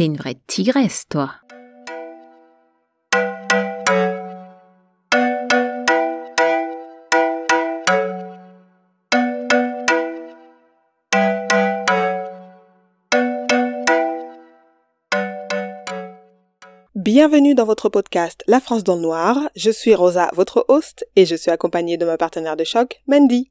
[0.00, 1.30] T'es une vraie tigresse, toi.
[16.94, 19.50] Bienvenue dans votre podcast La France dans le Noir.
[19.54, 23.50] Je suis Rosa, votre host, et je suis accompagnée de ma partenaire de choc, Mandy.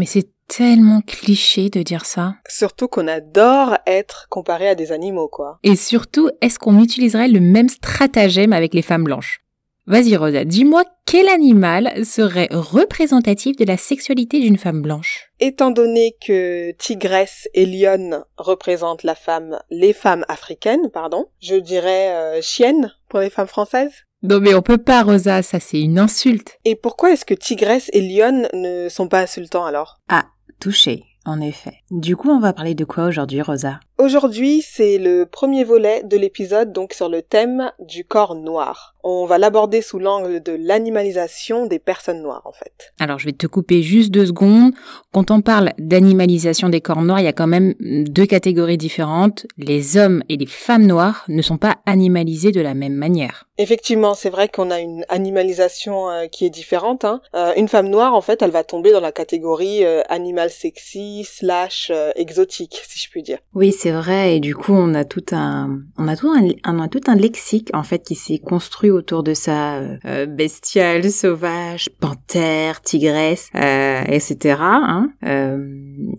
[0.00, 2.34] Mais c'est tellement cliché de dire ça.
[2.48, 5.58] Surtout qu'on adore être comparé à des animaux, quoi.
[5.62, 9.42] Et surtout, est-ce qu'on utiliserait le même stratagème avec les femmes blanches?
[9.86, 15.30] Vas-y Rosa, dis-moi quel animal serait représentatif de la sexualité d'une femme blanche?
[15.38, 22.14] Étant donné que tigresse et lionne représentent la femme, les femmes africaines, pardon, je dirais
[22.14, 24.04] euh, chienne pour les femmes françaises.
[24.22, 26.58] Non mais on peut pas Rosa, ça c'est une insulte.
[26.66, 29.98] Et pourquoi est-ce que tigresse et lionne ne sont pas insultants alors?
[30.10, 30.26] Ah,
[30.60, 31.78] touché, en effet.
[31.90, 33.80] Du coup, on va parler de quoi aujourd'hui Rosa?
[33.96, 38.94] Aujourd'hui, c'est le premier volet de l'épisode donc sur le thème du corps noir.
[39.02, 42.92] On va l'aborder sous l'angle de l'animalisation des personnes noires en fait.
[42.98, 44.72] Alors je vais te couper juste deux secondes.
[45.12, 49.46] Quand on parle d'animalisation des corps noirs, il y a quand même deux catégories différentes.
[49.58, 53.46] Les hommes et les femmes noires ne sont pas animalisés de la même manière.
[53.58, 57.04] Effectivement, c'est vrai qu'on a une animalisation euh, qui est différente.
[57.04, 57.20] Hein.
[57.34, 61.24] Euh, une femme noire, en fait, elle va tomber dans la catégorie euh, animal sexy
[61.24, 63.38] slash exotique, si je puis dire.
[63.54, 64.36] Oui, c'est vrai.
[64.36, 67.16] Et du coup, on a tout un, on a tout un, on a tout un
[67.16, 69.80] lexique en fait qui s'est construit autour de ça.
[70.26, 74.56] bestiale, sauvage, panthère, tigresse, etc.
[74.60, 75.10] Hein.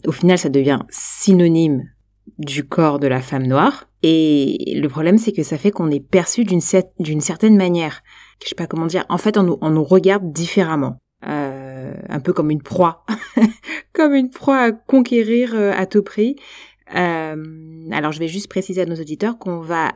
[0.06, 1.84] au final, ça devient synonyme
[2.38, 3.86] du corps de la femme noire.
[4.04, 8.02] Et le problème, c'est que ça fait qu'on est perçu d'une certaine manière.
[8.44, 9.06] Je sais pas comment dire.
[9.10, 10.98] En fait, on nous, regarde différemment.
[11.28, 13.06] Euh, un peu comme une proie.
[13.94, 16.36] comme une proie à conquérir euh, à tout prix.
[16.96, 17.36] Euh,
[17.92, 19.92] alors, je vais juste préciser à nos auditeurs qu'on va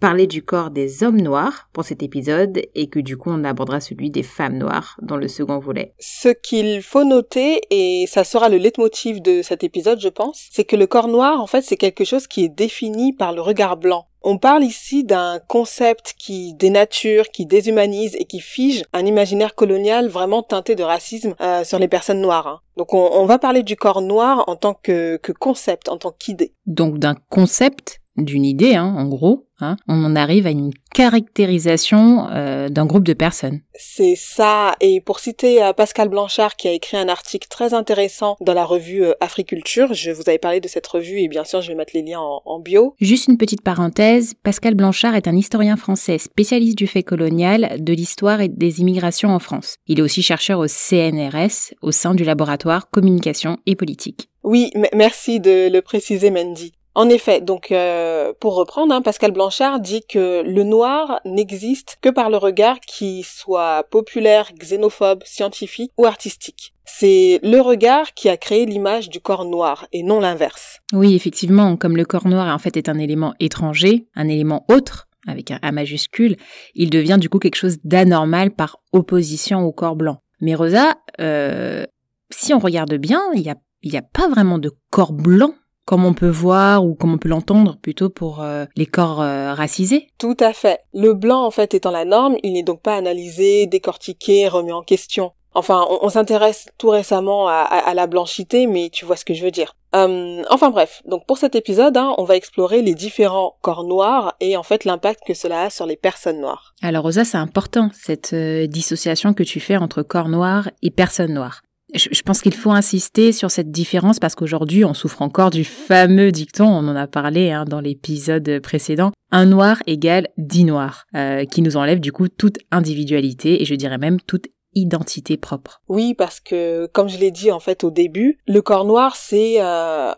[0.00, 3.80] parler du corps des hommes noirs pour cet épisode et que du coup on abordera
[3.80, 5.94] celui des femmes noires dans le second volet.
[6.00, 10.64] Ce qu'il faut noter, et ça sera le leitmotiv de cet épisode je pense, c'est
[10.64, 13.76] que le corps noir en fait c'est quelque chose qui est défini par le regard
[13.76, 14.06] blanc.
[14.22, 20.08] On parle ici d'un concept qui dénature, qui déshumanise et qui fige un imaginaire colonial
[20.08, 22.46] vraiment teinté de racisme euh, sur les personnes noires.
[22.46, 22.60] Hein.
[22.76, 26.52] Donc on, va parler du corps noir en tant que, que concept, en tant qu'idée.
[26.66, 32.28] Donc d'un concept, d'une idée, hein, en gros, Hein, on en arrive à une caractérisation
[32.30, 33.60] euh, d'un groupe de personnes.
[33.74, 34.74] C'est ça.
[34.80, 38.64] Et pour citer euh, Pascal Blanchard qui a écrit un article très intéressant dans la
[38.64, 41.74] revue euh, Africulture, je vous avais parlé de cette revue et bien sûr je vais
[41.74, 42.94] mettre les liens en, bio.
[43.00, 47.92] Juste une petite parenthèse, Pascal Blanchard est un historien français spécialiste du fait colonial, de
[47.92, 49.76] l'histoire et des immigrations en France.
[49.86, 54.28] Il est aussi chercheur au CNRS au sein du laboratoire Communication et Politique.
[54.42, 56.72] Oui, merci de le préciser Mandy.
[56.94, 62.08] En effet, donc euh, pour reprendre, hein, Pascal Blanchard dit que le noir n'existe que
[62.08, 66.74] par le regard qui soit populaire, xénophobe, scientifique ou artistique.
[66.84, 70.80] C'est le regard qui a créé l'image du corps noir et non l'inverse.
[70.92, 75.06] Oui, effectivement, comme le corps noir en fait est un élément étranger, un élément autre,
[75.28, 76.36] avec un A majuscule,
[76.74, 80.18] il devient du coup quelque chose d'anormal par opposition au corps blanc.
[80.40, 81.84] Mais Rosa, euh,
[82.30, 86.04] si on regarde bien, il n'y a, y a pas vraiment de corps blanc comme
[86.04, 90.08] on peut voir ou comme on peut l'entendre plutôt pour euh, les corps euh, racisés.
[90.18, 90.80] Tout à fait.
[90.94, 94.82] Le blanc en fait étant la norme, il n'est donc pas analysé, décortiqué, remis en
[94.82, 95.32] question.
[95.52, 99.50] Enfin, on, s'intéresse tout récemment à, la blanchité, mais tu vois ce que je veux
[99.50, 99.74] dire.
[99.92, 104.36] Hum, enfin bref, donc pour cet épisode, hein, on va explorer les différents corps noirs
[104.38, 106.74] et en fait l'impact que cela a sur les personnes noires.
[106.80, 111.34] Alors Rosa, c'est important cette euh, dissociation que tu fais entre corps noir et personnes
[111.34, 111.62] noires.
[111.94, 116.32] Je, pense qu'il faut insister sur cette différence parce qu'aujourd'hui, on souffre encore du fameux
[116.32, 121.44] dicton, on en a parlé hein, dans l'épisode précédent, un noir égale dix noirs, euh,
[121.44, 125.82] qui nous enlève du coup toute individualité et je dirais même toute identité propre.
[125.88, 129.56] Oui, parce que comme je l'ai dit en fait au début, le corps noir c'est
[129.60, 130.12] euh,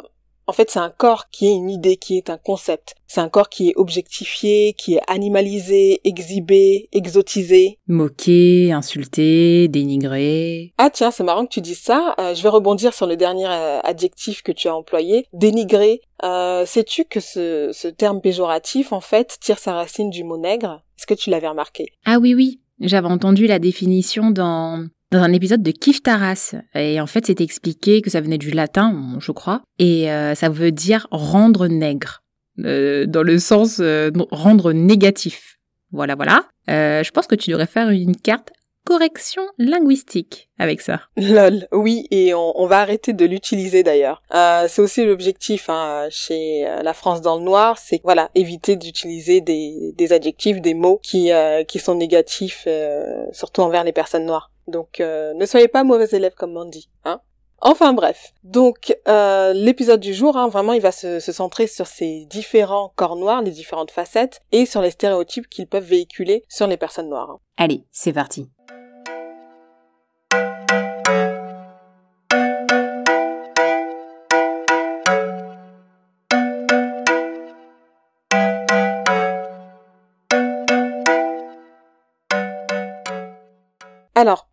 [0.46, 2.94] en fait, c'est un corps qui est une idée, qui est un concept.
[3.06, 7.78] C'est un corps qui est objectifié, qui est animalisé, exhibé, exotisé.
[7.86, 10.72] Moqué, insulté, dénigré.
[10.78, 12.14] Ah tiens, c'est marrant que tu dises ça.
[12.18, 16.00] Euh, je vais rebondir sur le dernier euh, adjectif que tu as employé, dénigré.
[16.24, 20.82] Euh, sais-tu que ce, ce terme péjoratif, en fait, tire sa racine du mot nègre?
[20.98, 21.86] Est-ce que tu l'avais remarqué?
[22.04, 22.60] Ah oui, oui.
[22.80, 26.54] J'avais entendu la définition dans dans un épisode de Kif Taras.
[26.74, 30.48] Et en fait, c'était expliqué que ça venait du latin, je crois, et euh, ça
[30.48, 32.22] veut dire rendre nègre,
[32.64, 35.58] euh, dans le sens euh, rendre négatif.
[35.92, 36.44] Voilà, voilà.
[36.66, 38.50] je pense que tu devrais faire une carte
[38.84, 41.00] correction linguistique avec ça.
[41.16, 44.22] Lol, oui, et on, va arrêter de l'utiliser d'ailleurs.
[44.34, 48.76] Euh, c'est aussi l'objectif hein, chez euh, la France dans le noir, c'est voilà éviter
[48.76, 53.92] d'utiliser des, des adjectifs, des mots qui euh, qui sont négatifs, euh, surtout envers les
[53.92, 54.51] personnes noires.
[54.68, 57.20] Donc ne soyez pas mauvais élèves comme dit, hein.
[57.64, 62.26] Enfin bref, donc l'épisode du jour, hein, vraiment, il va se, se, centrer sur ces
[62.26, 66.76] différents corps noirs, les différentes facettes, et sur les stéréotypes qu'ils peuvent véhiculer sur les
[66.76, 67.30] personnes noires.
[67.30, 67.38] Hein.
[67.56, 68.48] Allez, c'est parti.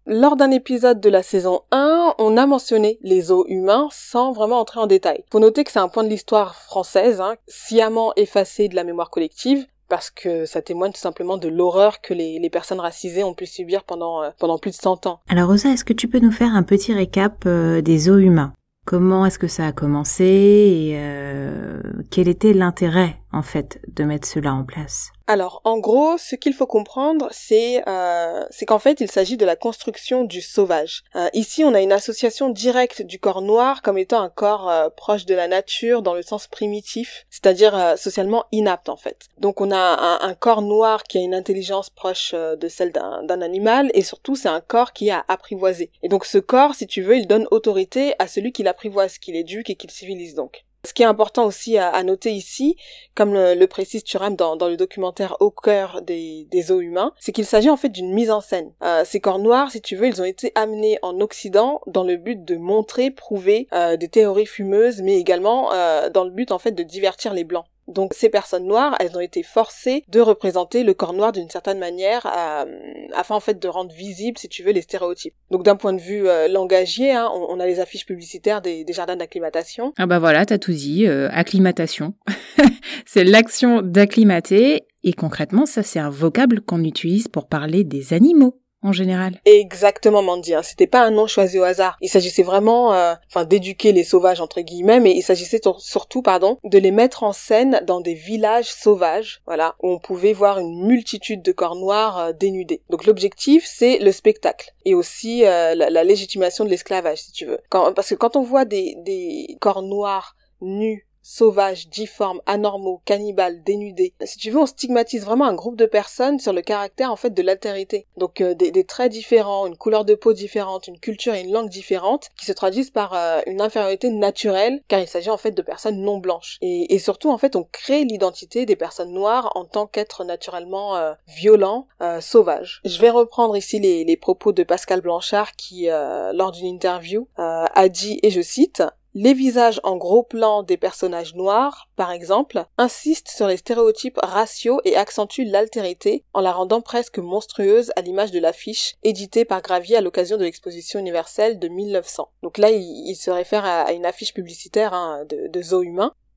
[0.09, 4.59] Lors d'un épisode de la saison 1, on a mentionné les os humains sans vraiment
[4.59, 5.23] entrer en détail.
[5.31, 9.11] Faut noter que c'est un point de l'histoire française, hein, sciemment effacé de la mémoire
[9.11, 13.45] collective, parce que ça témoigne tout simplement de l'horreur que les, personnes racisées ont pu
[13.45, 15.19] subir pendant, euh, plus de 100 ans.
[15.29, 18.53] Alors Rosa, est-ce que tu peux nous faire un petit récap euh, des os humains?
[18.87, 21.79] Comment est-ce que ça a commencé et euh,
[22.09, 25.11] quel était l'intérêt en fait de mettre cela en place?
[25.29, 29.55] Alors, en gros, ce qu'il faut comprendre, c'est euh, qu'en fait, il s'agit de la
[29.55, 31.03] construction du sauvage.
[31.15, 34.89] Euh, ici, on a une association directe du corps noir comme étant un corps euh,
[34.89, 39.27] proche de la nature dans le sens primitif, c'est-à-dire euh, socialement inapte en fait.
[39.37, 43.41] Donc, on a un, un, corps noir qui a une intelligence proche de celle d'un
[43.41, 45.91] animal et surtout, c'est un corps qui a apprivoisé.
[46.01, 49.31] Et donc, ce corps, si tu veux, il donne autorité à celui qui l'apprivoise, qui
[49.31, 50.65] l'éduque et qui le civilise donc.
[50.85, 52.77] Ce qui est important aussi à, noter ici,
[53.13, 57.45] comme le, précise Turam dans, le documentaire Au cœur des, des eaux humains, c'est qu'il
[57.45, 58.71] s'agit en fait d'une mise en scène.
[58.81, 62.15] Euh, ces corps noirs, si tu veux, ils ont été amenés en Occident dans le
[62.15, 66.59] but de montrer, prouver euh, des théories fumeuses, mais également euh, dans le but en
[66.59, 67.65] fait de divertir les blancs.
[67.89, 71.79] Donc ces personnes noires, elles ont été forcées de représenter le corps noir d'une certaine
[71.79, 72.65] manière euh,
[73.13, 75.33] afin en fait de rendre visible, si tu veux, les stéréotypes.
[75.49, 79.15] Donc d'un point de vue euh, langagier, hein, on, a les affiches publicitaires des, jardins
[79.15, 79.93] d'acclimatation.
[79.97, 82.13] Ah bah voilà, t'as euh, acclimatation.
[83.05, 88.58] c'est l'action d'acclimater et concrètement, ça c'est un vocable qu'on utilise pour parler des animaux
[88.81, 89.39] en général.
[89.45, 90.53] Exactement, Mandy.
[90.53, 90.63] Hein.
[90.63, 91.97] C'était pas un nom choisi au hasard.
[92.01, 96.57] Il s'agissait vraiment, euh, enfin, d'éduquer les sauvages entre guillemets, mais il s'agissait surtout, pardon,
[96.63, 100.85] de les mettre en scène dans des villages sauvages, voilà, où on pouvait voir une
[100.85, 102.81] multitude de corps noirs euh, dénudés.
[102.89, 107.59] Donc l'objectif, c'est le spectacle et aussi euh, la, légitimation de l'esclavage, si tu veux.
[107.69, 114.13] parce que quand on voit des, des corps noirs nus sauvages, difformes, anormaux, cannibales, dénudés.
[114.23, 117.29] Si tu veux, on stigmatise vraiment un groupe de personnes sur le caractère en fait
[117.29, 118.07] de l'altérité.
[118.17, 121.69] Donc euh, des, traits différents, une couleur de peau différente, une culture et une langue
[121.69, 125.61] différentes qui se traduisent par euh, une infériorité naturelle car il s'agit en fait de
[125.61, 126.57] personnes non blanches.
[126.61, 131.13] Et, surtout en fait on crée l'identité des personnes noires en tant qu'êtres naturellement euh,
[131.27, 131.87] violents,
[132.21, 132.81] sauvages.
[132.85, 137.89] Je vais reprendre ici les, les propos de Pascal Blanchard qui lors d'une interview a
[137.89, 138.83] dit et je cite
[139.13, 144.79] les visages en gros plan des personnages noirs, par exemple, insistent sur les stéréotypes raciaux
[144.85, 149.97] et accentuent l'altérité en la rendant presque monstrueuse à l'image de l'affiche éditée par Gravier
[149.97, 152.29] à l'occasion de l'exposition universelle de 1900.
[152.43, 155.61] Donc là, il, se réfère à, une affiche publicitaire hein, de, de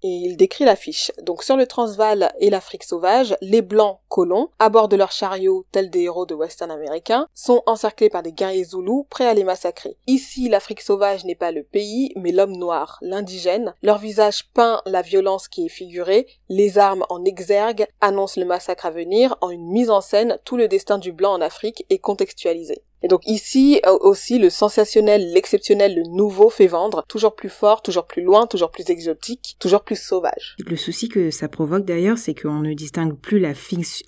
[0.02, 1.12] et il décrit l'affiche.
[1.22, 5.64] Donc sur le Transvaal et l'Afrique sauvage, les blancs colons, à bord de leurs chariots
[5.72, 9.44] tels des héros de western américains, sont encerclés par des guerriers zoulous prêts à les
[9.44, 9.96] massacrer.
[10.06, 13.74] Ici, l'Afrique sauvage n'est pas le pays, mais l'homme noir, l'indigène.
[13.82, 18.86] Leur visage peint la violence qui est figurée, les armes en exergue annoncent le massacre
[18.86, 21.98] à venir, en une mise en scène, tout le destin du blanc en Afrique est
[21.98, 22.82] contextualisé.
[23.02, 27.82] Et donc ici euh, aussi le sensationnel, l'exceptionnel, le nouveau fait vendre, toujours plus fort,
[27.82, 30.56] toujours plus loin, toujours plus exotique, toujours plus sauvage.
[30.64, 33.52] Le souci que ça provoque d'ailleurs, c'est qu'on ne distingue plus la,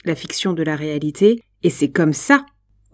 [0.04, 2.44] la fiction de la réalité, et c'est comme ça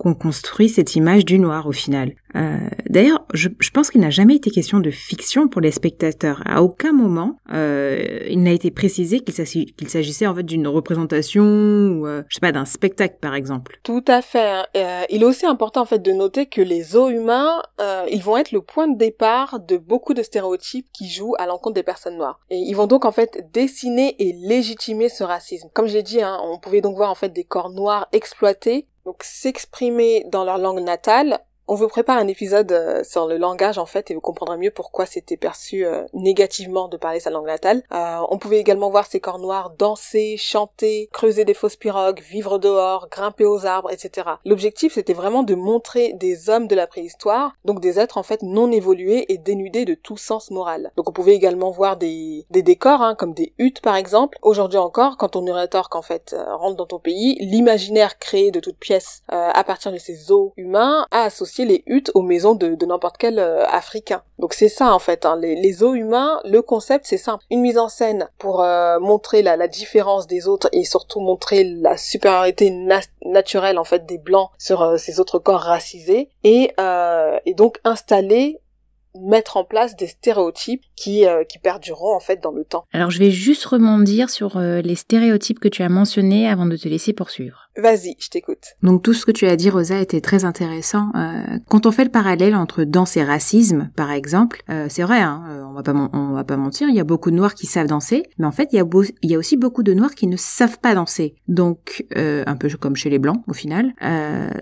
[0.00, 2.14] qu'on construit cette image du noir au final.
[2.34, 2.56] Euh,
[2.88, 6.42] D'ailleurs, je, je, pense qu'il n'a jamais été question de fiction pour les spectateurs.
[6.46, 12.06] À aucun moment, euh, il n'a été précisé qu'il s'agissait en fait d'une représentation ou,
[12.06, 13.78] euh, je sais pas, d'un spectacle par exemple.
[13.82, 14.64] Tout à fait.
[14.74, 18.22] Euh, il est aussi important en fait de noter que les os humains, euh, ils
[18.22, 21.82] vont être le point de départ de beaucoup de stéréotypes qui jouent à l'encontre des
[21.82, 22.40] personnes noires.
[22.48, 25.68] Et ils vont donc en fait dessiner et légitimer ce racisme.
[25.74, 28.86] Comme je l'ai dit, hein, on pouvait donc voir en fait des corps noirs exploités
[29.04, 31.40] donc s'exprimer dans leur langue natale
[31.72, 34.72] On vous prépare un épisode euh, sur le langage en fait et vous comprendrez mieux
[34.72, 37.84] pourquoi c'était perçu euh, négativement de parler sa langue natale.
[37.92, 42.58] Euh, on pouvait également voir ces corps noirs danser, chanter, creuser des fausses pirogues, vivre
[42.58, 44.30] dehors, grimper aux arbres, etc.
[44.44, 48.42] L'objectif c'était vraiment de montrer des hommes de la préhistoire, donc des êtres en fait
[48.42, 50.90] non évolués et dénudés de tout sens moral.
[50.96, 54.38] Donc on pouvait également voir des, des décors hein, comme des huttes par exemple.
[54.42, 58.78] Aujourd'hui encore, quand on rétorque en fait rentre dans ton pays, l'imaginaire créé de toutes
[58.78, 63.16] pièces à partir de ces os humains a associé les huttes aux maisons de, n'importe
[63.18, 64.22] quel euh, Africain.
[64.38, 65.36] Donc c'est ça en fait, hein.
[65.40, 67.44] les, les os humains, le concept c'est simple.
[67.50, 71.96] Une mise en scène pour euh, montrer la, différence des autres et surtout montrer la
[71.96, 72.70] supériorité
[73.24, 76.72] naturelle en fait des blancs sur euh, ces autres corps racisés et,
[77.44, 78.60] et donc installer
[79.18, 82.84] mettre en place des stéréotypes qui, euh, qui perdureront en fait dans le temps.
[82.92, 86.76] Alors je vais juste rebondir sur euh, les stéréotypes que tu as mentionnés avant de
[86.76, 87.68] te laisser poursuivre.
[87.76, 88.74] Vas-y, je t'écoute.
[88.82, 91.10] Donc tout ce que tu as dit Rosa était très intéressant.
[91.16, 95.66] Euh, quand on fait le parallèle entre danse et racisme, par exemple, c'est vrai, hein,
[95.68, 97.86] on va pas on va pas mentir, il y a beaucoup de noirs qui savent
[97.86, 98.84] danser, mais en fait il y a,
[99.22, 101.34] il y a aussi beaucoup de noirs qui ne savent pas danser.
[101.48, 103.92] Donc un peu comme chez les blancs au final.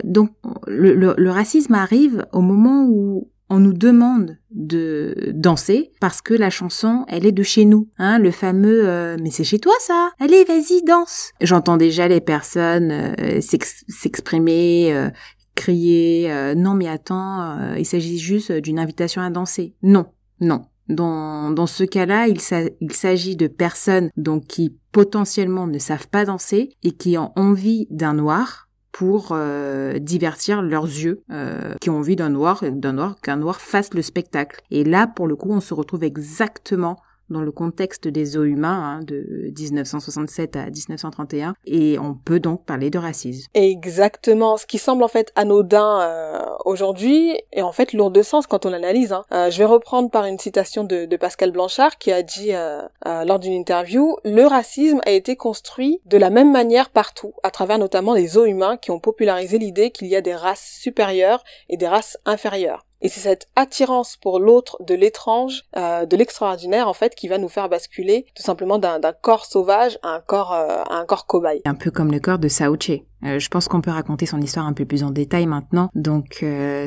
[0.04, 0.30] donc
[0.66, 6.50] le, le racisme arrive au moment où on nous demande de danser parce que la
[6.50, 7.88] chanson, elle est de chez nous.
[7.98, 12.20] Hein, le fameux euh, mais c'est chez toi ça Allez, vas-y, danse!» J'entends déjà les
[12.20, 15.10] personnes euh, s'exprimer, euh,
[15.54, 20.06] crier Non mais attends, il s'agit juste d'une invitation à danser.» Non,
[20.40, 20.62] non.
[20.88, 26.70] Dans, dans ce cas-là, il s'agit de personnes donc qui potentiellement ne savent pas danser
[26.82, 28.67] et qui ont envie d'un noir
[28.98, 33.60] pour euh, divertir leurs yeux euh, qui ont envie d'un noir, d'un noir, qu'un noir
[33.60, 34.60] fasse le spectacle.
[34.72, 36.96] Et là, pour le coup, on se retrouve exactement
[37.30, 42.64] dans le contexte des eaux humains hein, de 1967 à 1931 et on peut donc
[42.64, 43.48] parler de racisme.
[43.54, 48.46] Exactement, ce qui semble en fait anodin euh, aujourd'hui est en fait lourd de sens
[48.46, 49.12] quand on l'analyse.
[49.12, 49.24] Hein.
[49.32, 52.82] Euh, je vais reprendre par une citation de, de Pascal Blanchard qui a dit euh,
[53.04, 57.78] lors d'une interview le racisme a été construit de la même manière partout, à travers
[57.78, 61.76] notamment les eaux humains qui ont popularisé l'idée qu'il y a des races supérieures et
[61.76, 62.87] des races inférieures.
[63.00, 67.38] Et c'est cette attirance pour l'autre, de l'étrange, euh, de l'extraordinaire en fait, qui va
[67.38, 71.26] nous faire basculer tout simplement d'un corps sauvage à un corps, euh, à un corps
[71.26, 71.62] cobaye.
[71.64, 73.07] Un peu comme le corps de Saouché.
[73.24, 75.90] Euh, je pense qu'on peut raconter son histoire un peu plus en détail maintenant.
[75.94, 76.86] Donc, euh,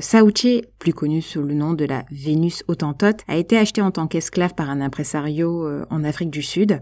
[0.79, 4.55] plus connu sous le nom de la Vénus Autantote, a été acheté en tant qu'esclave
[4.55, 6.81] par un impresario euh, en Afrique du Sud,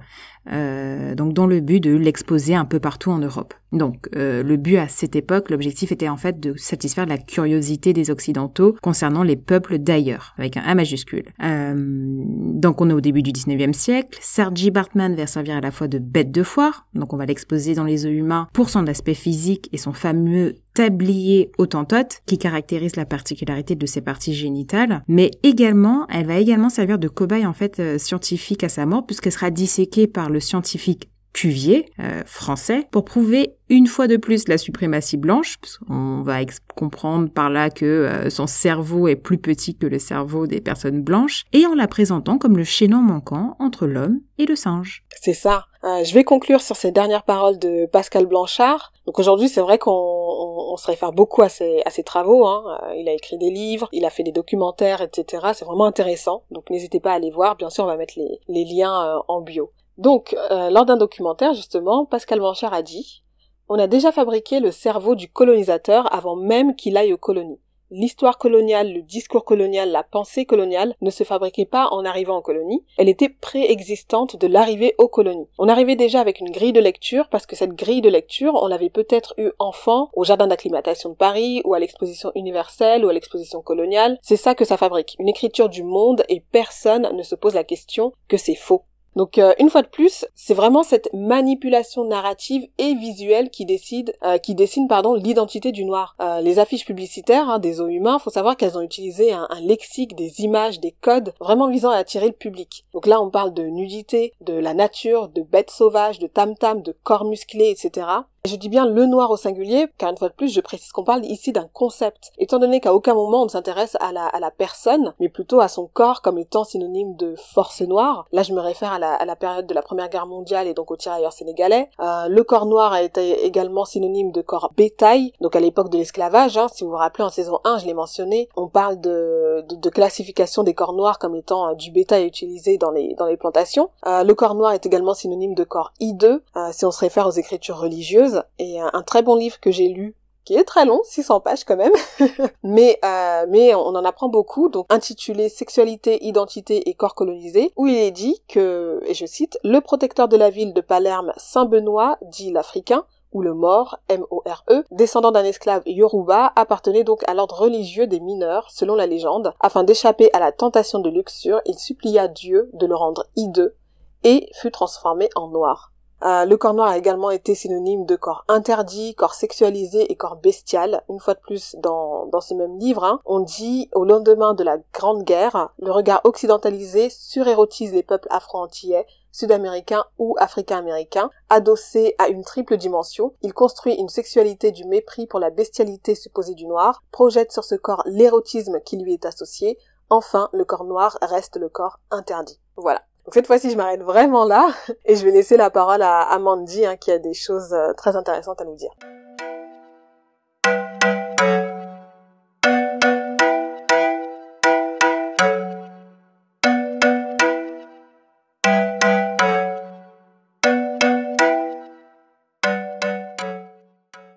[0.52, 3.54] euh, donc dans le but de l'exposer un peu partout en Europe.
[3.72, 8.10] Donc, le but à cette époque, l'objectif était en fait de satisfaire la curiosité des
[8.10, 11.26] Occidentaux concernant les peuples d'ailleurs, avec un A majuscule.
[11.40, 14.18] donc, on est au début du 19e siècle.
[14.24, 17.76] Sergi Bartman va servir à la fois de bête de foire, donc on va l'exposer
[17.76, 19.39] dans les œufs humains pour son aspect physique
[19.72, 26.08] et son fameux tablier autantote qui caractérise la particularité de ses parties génitales, mais également,
[26.08, 29.52] elle va également servir de cobaye en fait euh, scientifique à sa mort puisqu'elle sera
[29.52, 35.16] disséquée par le scientifique Cuvier, euh, français, pour prouver une fois de plus la suprématie
[35.16, 35.58] blanche,
[35.88, 36.40] on va
[36.76, 41.02] comprendre par là que euh, son cerveau est plus petit que le cerveau des personnes
[41.02, 45.04] blanches, et en la présentant comme le chaînon manquant entre l'homme et le singe.
[45.22, 45.66] C'est ça.
[45.84, 48.92] Euh, je vais conclure sur ces dernières paroles de Pascal Blanchard.
[49.06, 52.48] Donc aujourd'hui, c'est vrai qu'on on, se réfère beaucoup à ses, travaux.
[52.48, 52.80] Hein.
[52.98, 55.50] il a écrit des livres, il a fait des documentaires, etc.
[55.54, 56.44] C'est vraiment intéressant.
[56.50, 57.56] Donc n'hésitez pas à aller voir.
[57.56, 59.72] Bien sûr, on va mettre les liens en bio.
[60.00, 63.22] Donc, euh, lors d'un documentaire, justement, Pascal Blanchard a dit
[63.68, 67.60] On a déjà fabriqué le cerveau du colonisateur avant même qu'il aille aux colonies.
[67.92, 72.42] L'histoire coloniale, le discours colonial, la pensée coloniale ne se fabriquait pas en arrivant aux
[72.42, 75.50] colonies, elle était préexistante de l'arrivée aux colonies.
[75.58, 78.68] On arrivait déjà avec une grille de lecture parce que cette grille de lecture, on
[78.68, 83.14] l'avait peut-être eu enfant au jardin d'acclimatation de Paris ou à l'exposition universelle ou à
[83.14, 84.18] l'exposition coloniale.
[84.22, 87.66] C'est ça que ça fabrique, une écriture du monde et personne ne se pose la
[87.66, 88.84] question que c'est faux.
[89.16, 94.14] Donc euh, une fois de plus, c'est vraiment cette manipulation narrative et visuelle qui décide,
[94.24, 96.16] euh, qui dessine pardon l'identité du noir.
[96.22, 99.62] Euh, les affiches publicitaires hein, des eaux humains, faut savoir qu'elles ont utilisé un, un,
[99.62, 102.86] lexique, des images, des codes vraiment visant à attirer le public.
[102.94, 106.96] Donc là, on parle de nudité, de la nature, de bêtes sauvages, de tam-tam, de
[107.04, 108.08] corps musclés, etc.
[108.50, 111.04] Je dis bien le noir au singulier, car une fois de plus, je précise qu'on
[111.04, 114.40] parle ici d'un concept, étant donné qu'à aucun moment on ne s'intéresse à la, à
[114.40, 118.26] la personne, mais plutôt à son corps comme étant synonyme de force noire.
[118.32, 120.74] Là, je me réfère à la, à la période de la Première Guerre mondiale et
[120.74, 121.92] donc aux tirailleurs sénégalais.
[122.00, 126.00] Euh, le corps noir a été également synonyme de corps bétail, donc à l'époque de
[126.00, 129.64] l'esclavage, hein, si vous vous rappelez en saison 1, je l'ai mentionné, on parle de,
[129.70, 133.38] de, classification des corps noirs comme étant euh, du bétail utilisé dans les, dans les
[133.38, 133.92] plantations.
[134.08, 136.42] Euh, le corps noir est également synonyme de corps hideux,
[136.72, 140.16] si on se réfère aux écritures religieuses et un, très bon livre que j'ai lu
[140.46, 141.92] qui est très long, 600 pages quand même,
[142.64, 147.86] mais euh, mais on en apprend beaucoup, donc intitulé Sexualité, identité et corps colonisé, où
[147.86, 151.66] il est dit que, et je cite, le protecteur de la ville de Palerme, Saint
[151.66, 157.60] Benoît, dit l'Africain, ou le mort, M-O-R-E, descendant d'un esclave Yoruba, appartenait donc à l'ordre
[157.60, 159.54] religieux des mineurs, selon la légende.
[159.60, 163.76] Afin d'échapper à la tentation de luxure, il supplia Dieu de le rendre hideux
[164.24, 165.92] et fut transformé en noir.
[166.24, 170.36] Euh, le corps noir a également été synonyme de corps interdit, corps sexualisé et corps
[170.36, 171.04] bestial.
[171.10, 174.64] Une fois de plus, dans, dans ce même livre, hein, on dit au lendemain de
[174.64, 181.30] la Grande Guerre, le regard occidentalisé surérotise les peuples afro-antillais, sud-américains ou africains-américains.
[181.50, 186.54] Adossé à une triple dimension, il construit une sexualité du mépris pour la bestialité supposée
[186.54, 189.78] du noir, projette sur ce corps l'érotisme qui lui est associé.
[190.10, 192.60] Enfin, le corps noir reste le corps interdit.
[192.76, 193.04] Voilà.
[193.30, 194.74] Donc cette fois-ci, je m'arrête vraiment là
[195.06, 198.16] et je vais laisser la parole à Amandie hein, qui a des choses euh, très
[198.16, 198.90] intéressantes à nous dire.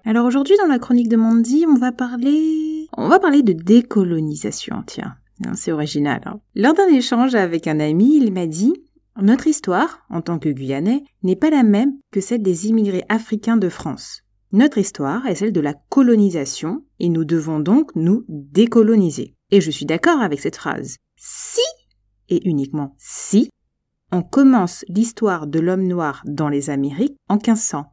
[0.05, 4.85] Alors aujourd'hui, dans la chronique de Mandy, on va parler, on va parler de décolonisation,
[4.87, 5.17] tiens.
[5.55, 6.21] C'est original.
[6.27, 6.41] Hein.
[6.55, 8.75] Lors d'un échange avec un ami, il m'a dit
[9.21, 13.57] Notre histoire, en tant que Guyanais, n'est pas la même que celle des immigrés africains
[13.57, 14.23] de France.
[14.53, 19.35] Notre histoire est celle de la colonisation et nous devons donc nous décoloniser.
[19.51, 20.97] Et je suis d'accord avec cette phrase.
[21.17, 21.61] Si,
[22.29, 23.49] et uniquement si,
[24.11, 27.87] on commence l'histoire de l'homme noir dans les Amériques en 1500,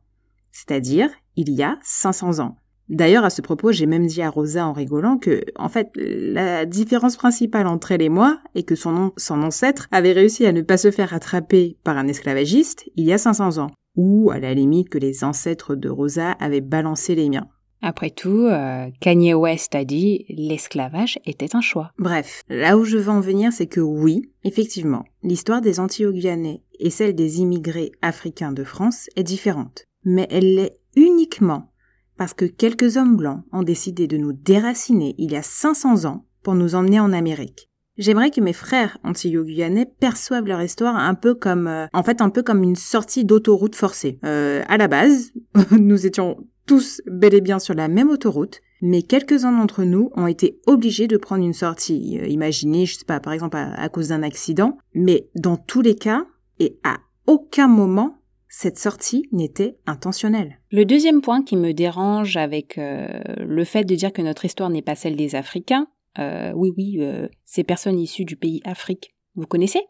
[0.51, 2.57] c'est-à-dire il y a 500 ans.
[2.89, 6.65] D'ailleurs, à ce propos, j'ai même dit à Rosa en rigolant que, en fait, la
[6.65, 10.61] différence principale entre elle et moi est que son, son ancêtre avait réussi à ne
[10.61, 13.71] pas se faire attraper par un esclavagiste il y a 500 ans.
[13.95, 17.47] Ou, à la limite, que les ancêtres de Rosa avaient balancé les miens.
[17.81, 21.91] Après tout, euh, Kanye West a dit l'esclavage était un choix.
[21.97, 26.89] Bref, là où je veux en venir, c'est que oui, effectivement, l'histoire des Antilles et
[26.89, 29.85] celle des immigrés africains de France est différente.
[30.03, 31.71] Mais elle l'est uniquement
[32.19, 36.25] parce que quelques hommes blancs ont décidé de nous déraciner il y a 500 ans
[36.43, 37.69] pour nous emmener en Amérique.
[37.97, 42.29] J'aimerais que mes frères antillo-guyanais perçoivent leur histoire un peu comme, euh, en fait, un
[42.29, 44.19] peu comme une sortie d'autoroute forcée.
[44.25, 45.31] Euh, à la base,
[45.71, 50.27] nous étions tous bel et bien sur la même autoroute, mais quelques-uns d'entre nous ont
[50.27, 52.19] été obligés de prendre une sortie.
[52.21, 55.95] Euh, imaginez, je sais pas, par exemple à cause d'un accident, mais dans tous les
[55.95, 56.25] cas,
[56.59, 58.18] et à aucun moment,
[58.49, 60.59] cette sortie n'était intentionnelle.
[60.71, 64.71] Le deuxième point qui me dérange avec euh, le fait de dire que notre histoire
[64.71, 69.15] n'est pas celle des Africains, euh, oui oui, euh, ces personnes issues du pays Afrique,
[69.35, 69.81] vous connaissez?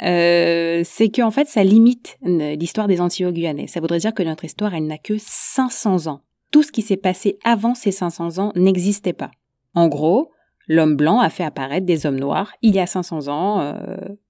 [0.00, 3.66] C'est qu'en fait ça limite l'histoire des Antilles-Guyanais.
[3.66, 6.20] Ça voudrait dire que notre histoire elle n'a que 500 ans.
[6.52, 9.32] Tout ce qui s'est passé avant ces 500 ans n'existait pas.
[9.74, 10.30] En gros,
[10.68, 13.74] l'homme blanc a fait apparaître des hommes noirs il y a 500 ans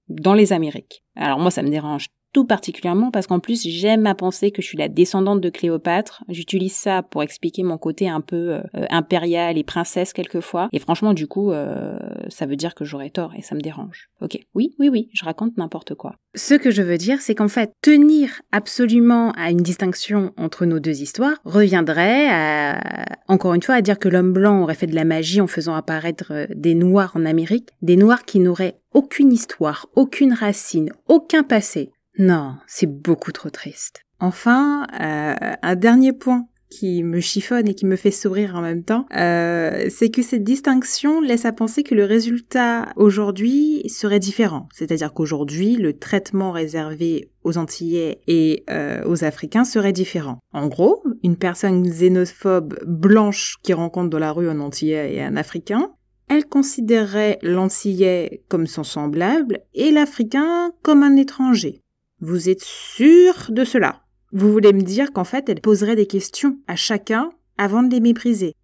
[0.07, 1.03] dans les Amériques.
[1.15, 4.67] Alors moi ça me dérange tout particulièrement parce qu'en plus j'aime à penser que je
[4.67, 6.23] suis la descendante de Cléopâtre.
[6.29, 10.69] J'utilise ça pour expliquer mon côté un peu euh, impérial et princesse quelquefois.
[10.71, 11.97] Et franchement du coup euh,
[12.29, 14.09] ça veut dire que j'aurais tort et ça me dérange.
[14.21, 16.15] Ok, oui, oui, oui, je raconte n'importe quoi.
[16.35, 20.79] Ce que je veux dire c'est qu'en fait tenir absolument à une distinction entre nos
[20.79, 22.79] deux histoires reviendrait à,
[23.27, 25.73] encore une fois à dire que l'homme blanc aurait fait de la magie en faisant
[25.73, 31.43] apparaître euh, des noirs en Amérique, des noirs qui n'auraient aucune histoire, aucune racine, aucun
[31.43, 34.03] passé, non, c'est beaucoup trop triste.
[34.19, 38.83] Enfin, euh, un dernier point qui me chiffonne et qui me fait sourire en même
[38.83, 44.67] temps, euh, c'est que cette distinction laisse à penser que le résultat aujourd'hui serait différent.
[44.73, 50.39] C'est-à-dire qu'aujourd'hui, le traitement réservé aux Antillais et euh, aux Africains serait différent.
[50.53, 55.37] En gros, une personne xénophobe blanche qui rencontre dans la rue un Antillais et un
[55.37, 55.91] Africain,
[56.27, 61.81] elle considérerait l'Antillais comme son semblable et l'Africain comme un étranger.
[62.21, 64.01] Vous êtes sûr de cela?
[64.31, 67.99] Vous voulez me dire qu'en fait, elle poserait des questions à chacun avant de les
[67.99, 68.55] mépriser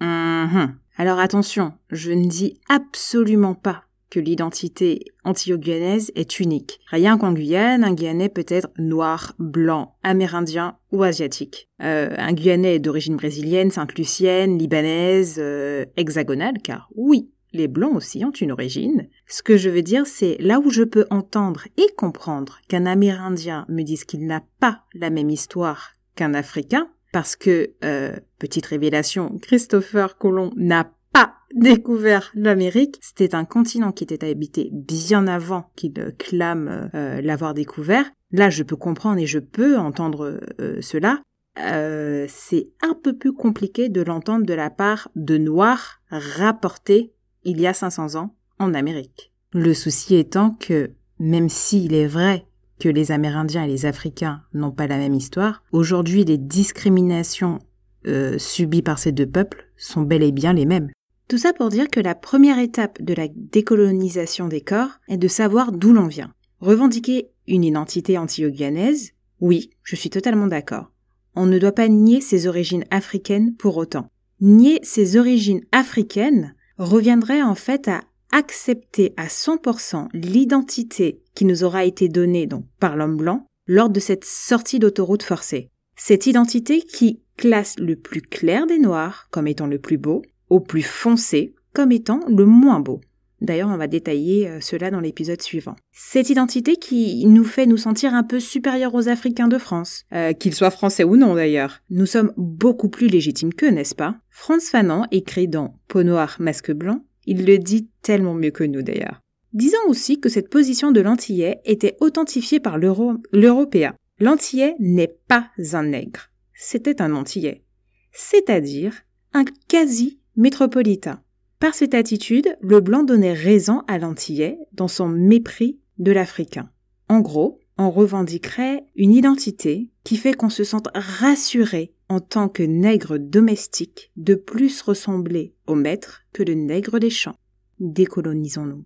[0.00, 0.76] mhm.
[0.96, 6.78] Alors attention, je ne dis absolument pas que l'identité antillo-guyanaise est unique.
[6.88, 11.68] Rien qu'en Guyane, un Guyanais peut être noir, blanc, amérindien ou asiatique.
[11.82, 18.30] Euh, un Guyanais d'origine brésilienne, sainte-lucienne, libanaise, euh, hexagonale, car oui, les blancs aussi ont
[18.30, 19.08] une origine.
[19.26, 23.64] Ce que je veux dire, c'est là où je peux entendre et comprendre qu'un Amérindien
[23.68, 29.38] me dise qu'il n'a pas la même histoire qu'un Africain, parce que, euh, petite révélation,
[29.40, 32.98] Christopher Colomb n'a pas découvert l'Amérique.
[33.00, 38.10] C'était un continent qui était habité bien avant qu'il clame euh, l'avoir découvert.
[38.32, 41.22] Là, je peux comprendre et je peux entendre euh, cela.
[41.60, 47.60] euh, c'est un peu plus compliqué de l'entendre de la part de Noirs rapportés il
[47.60, 49.32] y a 500 ans en Amérique.
[49.52, 52.46] Le souci étant que, même s'il est vrai
[52.78, 57.60] que les Amérindiens et les Africains n'ont pas la même histoire, aujourd'hui les discriminations
[58.06, 60.90] euh, subies par ces deux peuples sont bel et bien les mêmes.
[61.28, 65.28] Tout ça pour dire que la première étape de la décolonisation des corps est de
[65.28, 66.32] savoir d'où l'on vient.
[66.60, 70.90] Revendiquer une identité anti-guyanaise, oui, je suis totalement d'accord.
[71.34, 74.08] On ne doit pas nier ses origines africaines pour autant.
[74.40, 78.02] Nier ses origines africaines reviendrait en fait à
[78.34, 84.00] accepter à 100% l'identité qui nous aura été donnée donc par l'homme blanc lors de
[84.00, 85.70] cette sortie d'autoroute forcée.
[85.96, 90.58] Cette identité qui classe le plus clair des noirs comme étant le plus beau, au
[90.58, 93.00] plus foncé comme étant le moins beau.
[93.40, 95.76] D'ailleurs, on va détailler euh, cela dans l'épisode suivant.
[95.92, 100.32] Cette identité qui nous fait nous sentir un peu supérieurs aux Africains de France, euh,
[100.32, 101.80] qu'ils soient français ou non d'ailleurs.
[101.90, 104.16] Nous sommes beaucoup plus légitimes qu'eux, n'est-ce pas?
[104.30, 108.82] Franz Fanon écrit dans Peau noire, masque blanc, il le dit tellement mieux que nous
[108.82, 109.20] d'ailleurs.
[109.52, 113.94] Disons aussi que cette position de l'Antillais était authentifiée par l'Européen.
[114.18, 117.64] L'Antillais n'est pas un nègre, c'était un Antillais,
[118.12, 121.20] c'est-à-dire un quasi-métropolitain.
[121.60, 126.68] Par cette attitude, le blanc donnait raison à l'antillais dans son mépris de l'africain.
[127.08, 132.62] En gros, on revendiquerait une identité qui fait qu'on se sente rassuré en tant que
[132.62, 137.36] nègre domestique de plus ressembler au maître que le nègre des champs.
[137.80, 138.84] Décolonisons-nous.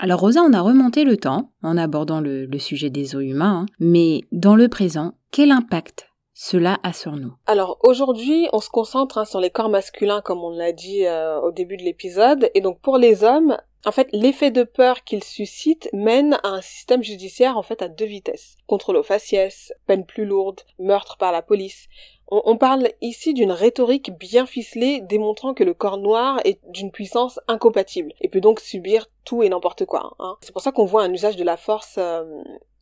[0.00, 3.66] Alors Rosa, on a remonté le temps en abordant le, sujet des eaux humains, hein.
[3.78, 6.07] mais dans le présent, quel impact
[6.40, 10.44] cela a sur nous Alors aujourd'hui, on se concentre hein, sur les corps masculins comme
[10.44, 14.08] on l'a dit euh, au début de l'épisode, et donc pour les hommes, en fait,
[14.12, 18.56] l'effet de peur qu'ils suscitent mène à un système judiciaire en fait à deux vitesses.
[18.68, 21.88] Contrôle aux faciès, peine plus lourde, meurtre par la police.
[22.30, 27.40] On, parle ici d'une rhétorique bien ficelée démontrant que le corps noir est d'une puissance
[27.48, 30.14] incompatible et peut donc subir tout et n'importe quoi.
[30.18, 30.36] Hein.
[30.42, 32.24] C'est pour ça qu'on voit un usage de la force euh,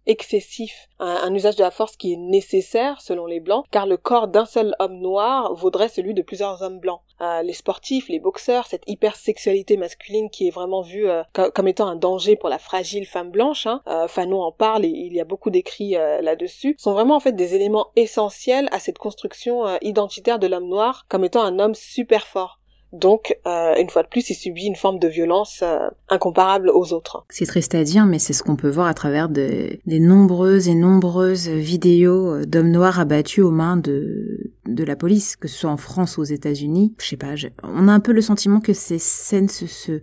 [0.07, 4.29] excessif, un, usage de la force qui est nécessaire selon les blancs, car le corps
[4.29, 7.01] d'un seul homme noir vaudrait celui de plusieurs hommes blancs.
[7.21, 11.89] Euh, les sportifs, les boxeurs, cette hypersexualité masculine qui est vraiment vue euh, comme étant
[11.89, 15.21] un danger pour la fragile femme blanche, hein, euh, Fanon en parle et il y
[15.21, 20.39] a beaucoup d'écrits là-dessus, sont vraiment en fait des éléments essentiels à cette construction identitaire
[20.39, 22.61] de l'homme noir comme étant un homme super fort.
[22.97, 26.95] Donc, euh, une fois de plus, il subit une forme de violence euh, incomparable aux
[26.95, 27.27] autres.
[27.29, 30.75] C'est triste à dire, mais c'est ce qu'on peut voir à travers des nombreuses et
[30.75, 35.71] nombreuses vidéos euh, d'hommes noirs abattus aux mains de, de la police, que ce soit
[35.71, 36.95] en France ou aux États-Unis.
[36.99, 40.01] Je sais pas, on a un peu le sentiment que ces scènes se, se,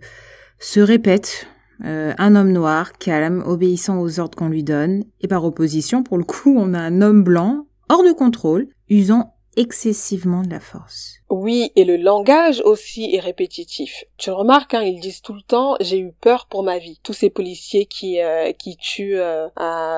[0.60, 1.48] se répètent.
[1.80, 6.24] un homme noir, calme, obéissant aux ordres qu'on lui donne, et par opposition, pour le
[6.24, 11.18] coup, on a un homme blanc, hors de contrôle, usant excessivement de la force.
[11.30, 14.04] Oui, et le langage aussi est répétitif.
[14.18, 17.00] Tu le remarques, hein, ils disent tout le temps j'ai eu peur pour ma vie.
[17.02, 19.48] Tous ces policiers qui euh, qui tuent euh,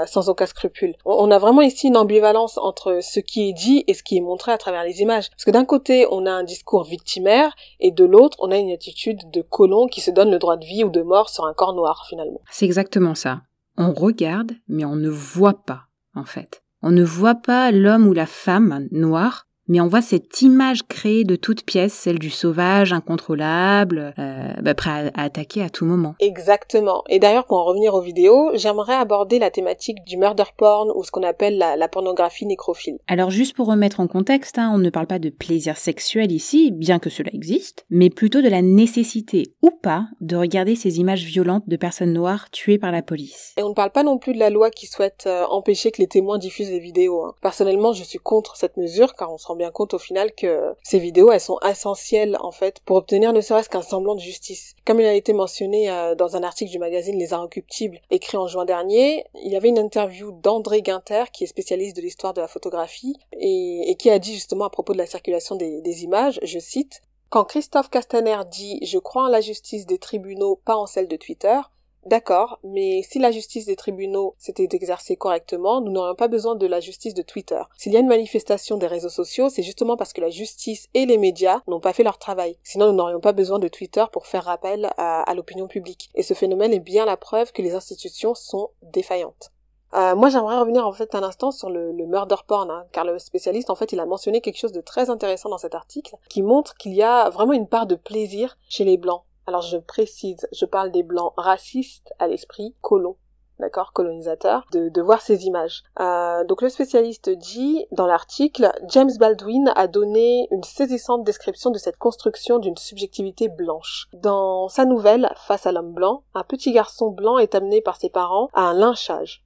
[0.07, 0.95] sans aucun scrupule.
[1.05, 4.23] On a vraiment ici une ambivalence entre ce qui est dit et ce qui est
[4.23, 5.31] montré à travers les images.
[5.31, 8.71] Parce que d'un côté, on a un discours victimaire et de l'autre, on a une
[8.71, 11.55] attitude de colon qui se donne le droit de vie ou de mort sur un
[11.55, 12.41] corps noir finalement.
[12.51, 13.43] C'est exactement ça.
[13.77, 15.83] On regarde, mais on ne voit pas
[16.15, 16.63] en fait.
[16.83, 21.25] On ne voit pas l'homme ou la femme noire mais on voit cette image créée
[21.25, 26.15] de toutes pièces, celle du sauvage, incontrôlable, euh, bah, prêt à, attaquer à tout moment.
[26.21, 27.03] Exactement.
[27.09, 31.03] Et d'ailleurs, pour en revenir aux vidéos, j'aimerais aborder la thématique du murder porn ou
[31.03, 32.99] ce qu'on appelle la, pornographie nécrophile.
[33.07, 36.73] Alors juste pour remettre en contexte, hein, on ne parle pas de plaisir sexuel ici,
[36.73, 41.25] bien que cela existe, mais plutôt de la nécessité ou pas de regarder ces images
[41.25, 43.55] violentes de personnes noires tuées par la police.
[43.57, 46.03] Et on ne parle pas non plus de la loi qui souhaite euh, empêcher que
[46.03, 47.25] les témoins diffusent les vidéos.
[47.25, 47.35] Hein.
[47.41, 50.75] Personnellement, je suis contre cette mesure car on se rend bien compte au final que
[50.83, 54.75] ces vidéos, elles sont essentielles en fait pour obtenir ne serait-ce qu'un semblant de justice.
[54.85, 58.47] Comme il a été mentionné euh, dans un article du magazine Les Inrecuptibles écrit en
[58.47, 62.41] juin dernier, il y avait une interview d'André Guinter qui est spécialiste de l'histoire de
[62.41, 66.39] la photographie et, qui a dit justement à propos de la circulation des, des images,
[66.43, 70.87] je cite, quand Christophe Castaner dit Je crois en la justice des tribunaux, pas en
[70.87, 71.59] celle de Twitter,
[72.07, 76.65] D'accord, mais si la justice des tribunaux s'était exercée correctement, nous n'aurions pas besoin de
[76.65, 77.61] la justice de Twitter.
[77.77, 81.05] S'il y a une manifestation des réseaux sociaux, c'est justement parce que la justice et
[81.05, 82.59] les médias n'ont pas fait leur travail.
[82.63, 86.09] Sinon, nous n'aurions pas besoin de Twitter pour faire rappel à, l'opinion publique.
[86.15, 89.51] Et ce phénomène est bien la preuve que les institutions sont défaillantes.
[89.95, 93.05] Euh, moi, j'aimerais revenir en fait un instant sur le, le murder porn, hein, car
[93.05, 96.15] le spécialiste, en fait, il a mentionné quelque chose de très intéressant dans cet article,
[96.29, 99.23] qui montre qu'il y a vraiment une part de plaisir chez les blancs.
[99.47, 103.17] Alors je précise, je parle des blancs racistes à l'esprit, colons
[103.59, 105.83] d'accord, colonisateur, de, de, voir ces images.
[106.01, 111.79] Euh, donc le spécialiste dit dans l'article, James Baldwin a donné une saisissante description de
[111.79, 114.09] cette construction d'une subjectivité blanche.
[114.13, 118.11] Dans sa nouvelle, Face à l'homme blanc, un petit garçon blanc est amené par ses
[118.11, 119.45] parents à un lynchage.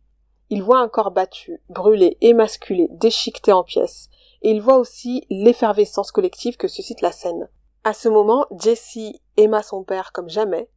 [0.49, 4.09] Il voit un corps battu, brûlé, émasculé, déchiqueté en pièces.
[4.43, 7.49] Et il voit aussi l'effervescence collective que suscite la scène.
[7.83, 8.99] À ce moment, Jesse
[9.39, 10.69] aima son père comme jamais,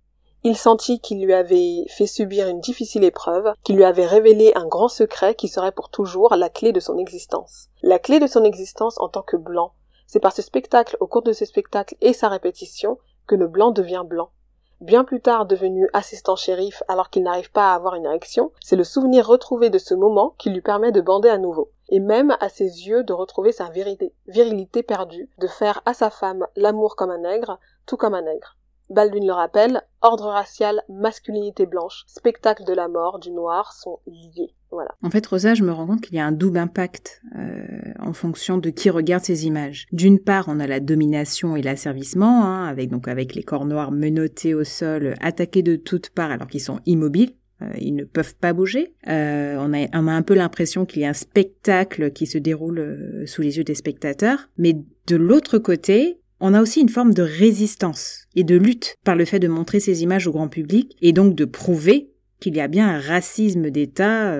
[0.45, 4.65] il sentit qu'il lui avait fait subir une difficile épreuve, qu'il lui avait révélé un
[4.65, 7.67] grand secret qui serait pour toujours la clé de son existence.
[7.81, 9.73] La clé de son existence en tant que blanc.
[10.07, 13.71] C'est par ce spectacle, au cours de ce spectacle et sa répétition, que le blanc
[13.71, 14.29] devient blanc.
[14.79, 18.75] Bien plus tard devenu assistant shérif alors qu'il n'arrive pas à avoir une érection, c'est
[18.75, 21.71] le souvenir retrouvé de ce moment qui lui permet de bander à nouveau.
[21.95, 26.47] Et même à ses yeux de retrouver sa virilité perdue, de faire à sa femme
[26.55, 28.57] l'amour comme un nègre, tout comme un nègre.
[28.89, 34.55] Baldwin le rappelle, ordre racial, masculinité blanche, spectacle de la mort, du noir sont liés.
[34.71, 34.89] Voilà.
[35.03, 37.63] En fait, Rosa, je me rends compte qu'il y a un double impact euh,
[37.99, 39.85] en fonction de qui regarde ces images.
[39.91, 43.91] D'une part, on a la domination et l'asservissement, hein, avec donc avec les corps noirs
[43.91, 47.35] menottés au sol, attaqués de toutes parts alors qu'ils sont immobiles.
[47.63, 48.93] Euh, ils ne peuvent pas bouger.
[49.07, 53.25] Euh, on, a, un peu l'impression qu'il y a un spectacle qui se déroule euh,
[53.25, 54.49] sous les yeux des spectateurs.
[54.57, 59.15] Mais de l'autre côté, on a aussi une forme de résistance et de lutte par
[59.15, 62.59] le fait de montrer ces images au grand public et donc de prouver qu'il y
[62.59, 64.35] a bien un racisme d'État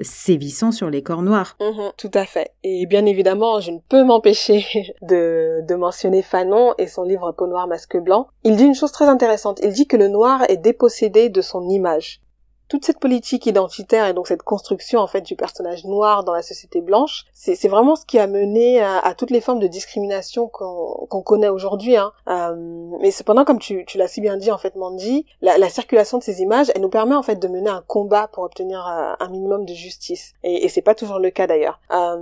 [0.00, 1.58] sévissant sur les corps noirs.
[1.60, 2.52] Mhm, tout à fait.
[2.62, 4.64] Et bien évidemment, je ne peux m'empêcher
[5.02, 8.28] de, de mentionner Fanon et son livre Peau noire, masque blanc.
[8.44, 9.60] Il dit une chose très intéressante.
[9.62, 12.22] Il dit que le noir est dépossédé de son image
[12.68, 16.42] toute cette politique identitaire et donc cette construction en fait du personnage noir dans la
[16.42, 21.22] société blanche, c'est vraiment ce qui a mené à, toutes les formes de discrimination qu'on
[21.22, 21.96] connaît aujourd'hui.
[21.96, 22.12] Hein.
[22.28, 22.54] Euh,
[23.00, 26.18] mais cependant, comme tu, tu l'as si bien dit en fait, Mandy, la, la, circulation
[26.18, 29.14] de ces images, elle nous permet en fait de mener un combat pour obtenir euh,
[29.18, 30.32] un minimum de justice.
[30.42, 31.80] Et, et c'est pas toujours le cas d'ailleurs.
[31.92, 32.16] Euh,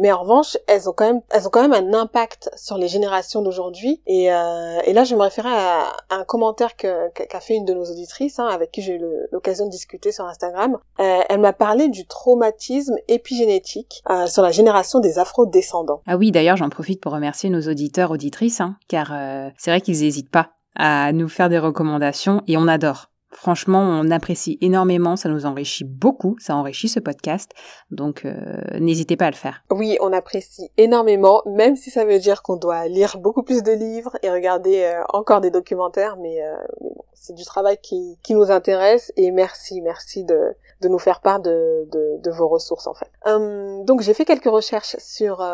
[0.00, 2.88] mais en revanche, elles ont quand même, elles ont quand même un impact sur les
[2.88, 4.00] générations d'aujourd'hui.
[4.06, 8.46] Et, là, je me référais à, un commentaire qu'a fait une de nos auditrices, hein,
[8.46, 10.78] avec qui j'ai eu l'occasion de discuter sur Instagram.
[11.00, 16.00] Euh, elle m'a parlé du traumatisme épigénétique euh, sur la génération des afro-descendants.
[16.06, 19.80] Ah oui, d'ailleurs, j'en profite pour remercier nos auditeurs, auditrices, hein, car euh, c'est vrai
[19.80, 23.10] qu'ils n'hésitent pas à nous faire des recommandations et on adore.
[23.34, 27.50] Franchement, on apprécie énormément, ça nous enrichit beaucoup, ça enrichit ce podcast,
[27.90, 28.34] donc euh,
[28.78, 29.64] n'hésitez pas à le faire.
[29.70, 33.72] Oui, on apprécie énormément, même si ça veut dire qu'on doit lire beaucoup plus de
[33.72, 36.54] livres et regarder euh, encore des documentaires, mais, euh,
[37.12, 41.40] c'est du travail qui, qui nous intéresse et merci, merci de, de nous faire part
[41.40, 43.10] de, de, de vos ressources en fait.
[43.26, 45.44] Hum, donc j'ai fait quelques recherches sur,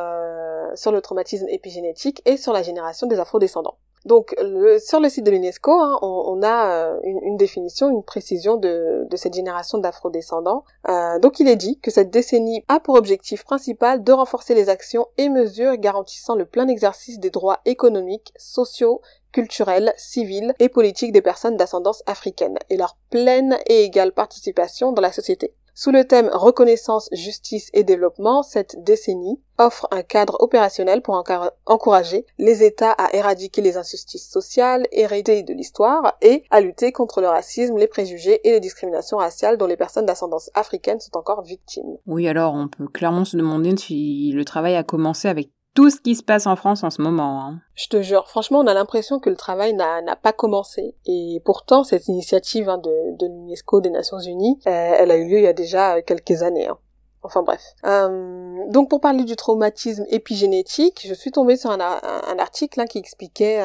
[0.75, 3.77] sur le traumatisme épigénétique et sur la génération des afrodescendants.
[4.07, 4.35] Donc
[4.79, 9.35] sur le site de l'UNESCO, hein, on, a euh, une, définition, une précision de, cette
[9.35, 10.65] génération d'afrodescendants.
[10.89, 14.71] Euh, donc il est dit que cette décennie a pour objectif principal de renforcer les
[14.71, 21.13] actions et mesures garantissant le plein exercice des droits économiques, sociaux, culturels, civils et politiques
[21.13, 25.55] des personnes d'ascendance africaine et leur pleine et égale participation dans la société.
[25.83, 31.25] Sous le thème Reconnaissance, justice et développement, cette décennie offre un cadre opérationnel pour
[31.65, 37.23] encourager les États à éradiquer les injustices sociales héritées de l'histoire et à lutter contre
[37.23, 41.41] le racisme, les préjugés et les discriminations raciales dont les personnes d'ascendance africaine sont encore
[41.41, 41.97] victimes.
[42.07, 46.01] Oui, alors on peut clairement se demander si le travail a commencé avec tout ce
[46.01, 47.43] qui se passe en France en ce moment.
[47.43, 47.61] Hein.
[47.75, 50.95] Je te jure, franchement, on a l'impression que le travail n'a pas commencé.
[51.07, 55.29] Et pourtant, cette initiative hein, de, de l'UNESCO des Nations Unies, euh, elle a eu
[55.29, 56.67] lieu il y a déjà euh, quelques années.
[56.67, 56.79] Hein.
[57.23, 57.63] Enfin bref.
[57.85, 62.99] Euh, donc pour parler du traumatisme épigénétique, je suis tombée sur un, un, article qui
[62.99, 63.61] expliquait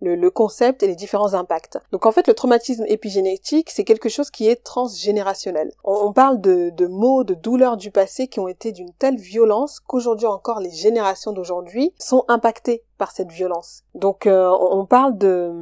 [0.00, 1.78] le, concept et les différents impacts.
[1.92, 5.72] Donc en fait, le traumatisme épigénétique, c'est quelque chose qui est transgénérationnel.
[5.84, 9.80] On, parle de, de mots, de douleurs du passé qui ont été d'une telle violence
[9.80, 13.84] qu'aujourd'hui encore, les générations d'aujourd'hui sont impactées par cette violence.
[13.94, 15.52] Donc euh, on parle de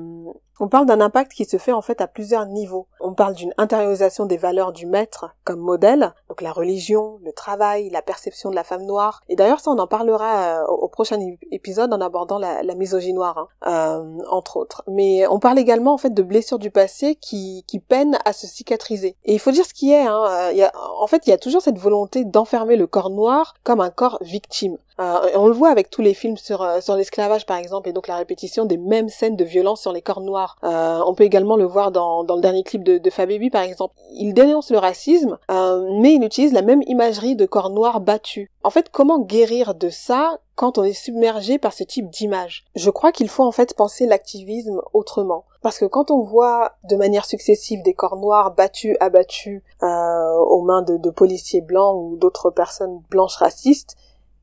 [0.61, 2.87] on parle d'un impact qui se fait en fait à plusieurs niveaux.
[3.01, 7.91] On parle d'une intériorisation des valeurs du maître comme modèle, donc la religion, le travail,
[7.91, 9.21] la perception de la femme noire.
[9.29, 11.19] Et d'ailleurs ça on en parlera euh, au prochain
[11.51, 14.83] épisode en abordant la, la misogynie noire, hein, euh, entre autres.
[14.89, 19.17] Mais on parle également en fait de blessures du passé qui, peinent à se cicatriser.
[19.25, 20.07] Et il faut dire ce qui est.
[20.07, 23.11] Hein, euh, y a, en fait il y a toujours cette volonté d'enfermer le corps
[23.11, 24.79] noir comme un corps victime.
[24.99, 27.93] Euh, on le voit avec tous les films sur, euh, sur l'esclavage par exemple et
[27.93, 30.57] donc la répétition des mêmes scènes de violence sur les corps noirs.
[30.65, 33.95] Euh, on peut également le voir dans, dans le dernier clip de, de par exemple.
[34.13, 38.49] Il dénonce le racisme, mais il utilise la même imagerie de corps noirs battus.
[38.63, 42.65] En fait, comment guérir de ça quand on est submergé par ce type d'image?
[42.75, 45.45] Je crois qu'il faut en fait penser l'activisme autrement.
[45.63, 50.63] Parce que quand on voit de manière successive des corps noirs battus, abattus euh, aux
[50.63, 53.97] mains de, de policiers blancs ou d'autres personnes blanches racistes,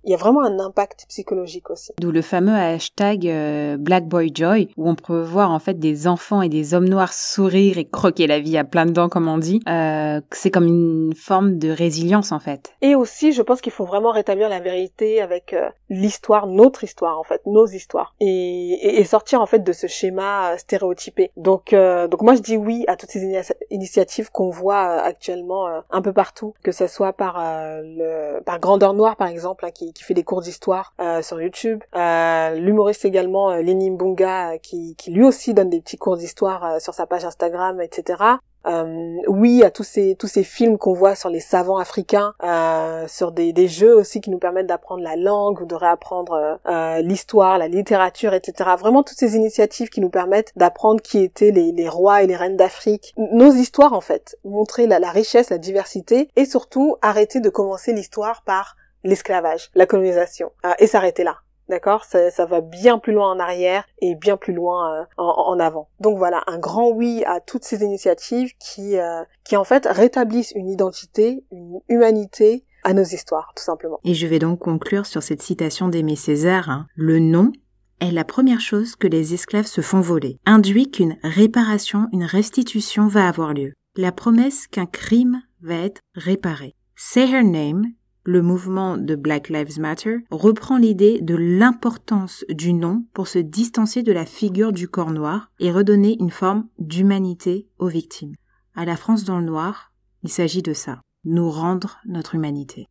[0.04, 1.94] il y a vraiment un impact psychologique aussi.
[2.00, 6.08] D'où le fameux hashtag euh, Black Boy Joy, où on peut voir en fait des
[6.08, 9.38] enfants et des hommes noirs sourire et croquer la vie à plein dents, comme on
[9.38, 9.62] dit.
[9.68, 12.74] Euh, c'est comme une forme de résilience en fait.
[12.82, 17.20] Et aussi, je pense qu'il faut vraiment rétablir la vérité avec euh, l'histoire, notre histoire
[17.20, 21.32] en fait, nos histoires, et, et, sortir en fait de ce schéma euh, stéréotypé.
[21.38, 26.14] Donc, donc moi je dis oui à toutes ces initiatives qu'on voit actuellement un peu
[26.14, 30.14] partout, que ce soit par le par Grandeur Noire par exemple, hein, qui qui fait
[30.14, 31.84] des cours d'histoire euh, sur YouTube.
[31.96, 36.64] Euh, L'humoriste également euh, Lenny Mbunga qui, qui lui aussi donne des petits cours d'histoire
[36.66, 38.38] euh, sur sa page Instagram, etc.
[38.66, 43.06] Euh, oui à tous ces tous ces films qu'on voit sur les savants africains, euh,
[43.08, 47.02] sur des, des jeux aussi qui nous permettent d'apprendre la langue ou de réapprendre euh,
[47.02, 48.70] l'histoire, la littérature, etc.
[48.80, 52.38] Vraiment toutes ces initiatives qui nous permettent d'apprendre qui étaient les, les rois et les
[52.38, 57.50] reines d'Afrique, nos histoires en fait, montrer la richesse, la diversité et surtout arrêter de
[57.50, 61.38] commencer l'histoire par l'esclavage, la colonisation, et s'arrêter là.
[61.70, 62.04] D'accord?
[62.04, 65.88] Ça, ça, va bien plus loin en arrière et bien plus loin euh, en, avant.
[66.02, 70.52] Donc voilà, un grand oui à toutes ces initiatives qui, euh, qui en fait rétablissent
[70.56, 74.00] une identité, une humanité à nos histoires, tout simplement.
[74.04, 76.70] Et je vais donc conclure sur cette citation d'Aimé Césaire.
[76.70, 76.88] Hein.
[76.96, 77.54] Le nom
[78.02, 83.08] est la première chose que les esclaves se font voler, induit qu'une réparation, une restitution
[83.08, 83.74] va avoir lieu.
[83.96, 86.76] La promesse qu'un crime va être réparé.
[86.96, 87.94] Say her name
[88.26, 94.04] le mouvement de Black Lives Matter reprend l'idée de l'importance du nom pour se distancier
[94.04, 98.36] de la figure du corps noir et redonner une forme d'humanité aux victimes.
[98.76, 99.92] À la France dans le noir,
[100.24, 102.88] il s'agit de ça, nous rendre notre humanité.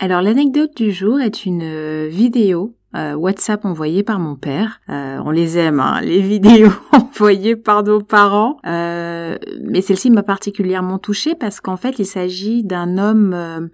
[0.00, 4.80] Alors l'anecdote du jour est une euh, vidéo euh, WhatsApp envoyée par mon père.
[4.88, 8.58] Euh, on les aime, hein, les vidéos envoyées par nos parents.
[8.64, 13.70] mais celle-ci m'a particulièrement touchée parce qu'en fait, il s'agit d'un homme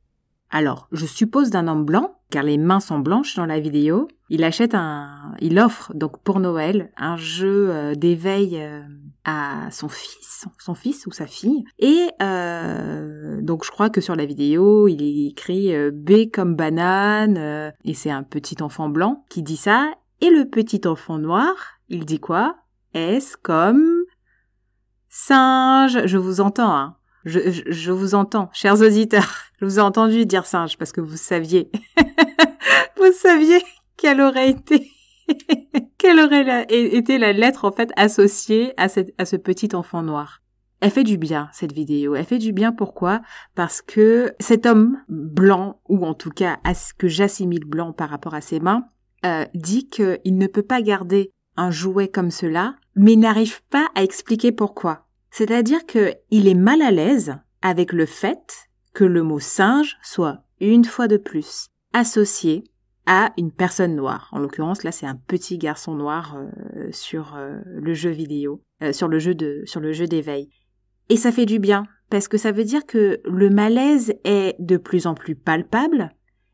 [0.50, 4.08] alors, je suppose d'un homme blanc, car les mains sont blanches dans la vidéo.
[4.30, 8.80] Il achète un, il offre donc pour Noël un jeu euh, d'éveil euh,
[9.24, 11.64] à son fils, son fils ou sa fille.
[11.78, 17.94] Et euh, donc je crois que sur la vidéo, il écrit B comme banane, et
[17.94, 19.92] c'est un petit enfant blanc qui dit ça.
[20.20, 21.54] Et le petit enfant noir,
[21.88, 22.56] il dit quoi?
[22.94, 24.04] S comme
[25.08, 26.06] singe.
[26.06, 26.97] Je vous entends, hein.
[27.28, 29.28] Je, je, vous entends, chers auditeurs.
[29.60, 31.70] Je vous ai entendu dire singe parce que vous saviez.
[32.96, 33.60] vous saviez
[33.98, 34.90] quelle aurait été,
[35.98, 40.40] quelle aurait été la lettre en fait associée à, cette, à ce petit enfant noir.
[40.80, 42.14] Elle fait du bien, cette vidéo.
[42.14, 43.20] Elle fait du bien pourquoi?
[43.54, 46.58] Parce que cet homme blanc, ou en tout cas
[46.96, 48.84] que j'assimile blanc par rapport à ses mains,
[49.26, 54.02] euh, dit qu'il ne peut pas garder un jouet comme cela, mais n'arrive pas à
[54.02, 55.07] expliquer pourquoi.
[55.30, 60.84] C'est-à-dire qu'il est mal à l'aise avec le fait que le mot singe soit une
[60.84, 62.64] fois de plus associé
[63.06, 64.28] à une personne noire.
[64.32, 68.92] En l'occurrence, là, c'est un petit garçon noir euh, sur euh, le jeu vidéo, euh,
[68.92, 70.50] sur le jeu de, sur le jeu d'éveil.
[71.08, 74.76] Et ça fait du bien parce que ça veut dire que le malaise est de
[74.76, 76.10] plus en plus palpable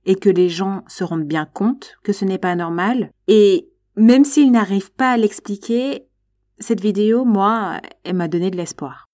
[0.07, 3.11] et que les gens se rendent bien compte que ce n'est pas normal.
[3.27, 6.07] Et même s'ils n'arrivent pas à l'expliquer,
[6.59, 9.07] cette vidéo, moi, elle m'a donné de l'espoir.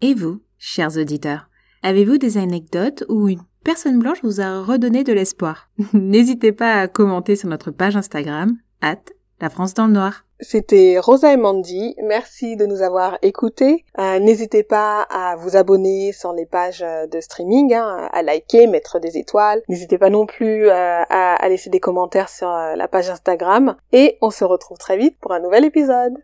[0.00, 1.48] Et vous, chers auditeurs,
[1.82, 5.70] avez-vous des anecdotes où une personne blanche vous a redonné de l'espoir?
[5.92, 9.02] N'hésitez pas à commenter sur notre page Instagram, at
[9.40, 10.24] la France dans le noir.
[10.40, 11.94] C'était Rosa et Mandy.
[12.02, 13.84] Merci de nous avoir écoutés.
[13.98, 18.66] Euh, n'hésitez pas à vous abonner sur les pages euh, de streaming, hein, à liker,
[18.66, 19.62] mettre des étoiles.
[19.68, 23.76] N'hésitez pas non plus euh, à, à laisser des commentaires sur la page Instagram.
[23.92, 26.14] Et on se retrouve très vite pour un nouvel épisode.